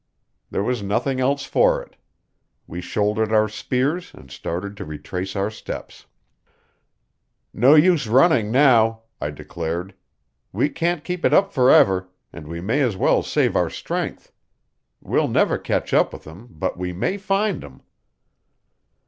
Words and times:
There 0.49 0.63
was 0.63 0.81
nothing 0.81 1.19
else 1.19 1.45
for 1.45 1.79
it. 1.83 1.95
We 2.65 2.81
shouldered 2.81 3.31
our 3.31 3.47
spears 3.47 4.11
and 4.15 4.31
started 4.31 4.75
to 4.77 4.83
retrace 4.83 5.35
our 5.35 5.51
steps. 5.51 6.07
"No 7.53 7.75
use 7.75 8.07
running 8.07 8.49
now," 8.51 9.01
I 9.21 9.29
declared. 9.29 9.93
"We 10.51 10.69
can't 10.69 11.03
keep 11.03 11.23
it 11.23 11.35
up 11.35 11.53
forever, 11.53 12.09
and 12.33 12.47
we 12.47 12.61
may 12.61 12.81
as 12.81 12.97
well 12.97 13.21
save 13.21 13.55
our 13.55 13.69
strength. 13.69 14.31
We'll 15.01 15.27
never 15.27 15.59
catch 15.59 15.93
up 15.93 16.13
with 16.13 16.25
'em, 16.25 16.47
but 16.49 16.79
we 16.79 16.93
may 16.93 17.19
find 17.19 17.63
'em." 17.63 17.83